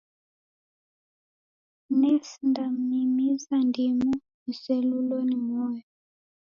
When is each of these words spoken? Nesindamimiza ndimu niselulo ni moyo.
Nesindamimiza 1.99 3.55
ndimu 3.69 4.11
niselulo 4.43 5.17
ni 5.27 5.37
moyo. 5.45 5.83